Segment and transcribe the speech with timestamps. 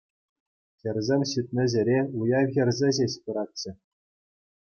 [0.83, 3.71] Хӗрсем ҫитнӗ ҫӗре уяв хӗрсе ҫеҫ пыратчӗ.